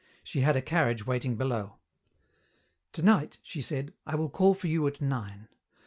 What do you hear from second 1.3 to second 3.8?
below. "Tonight," she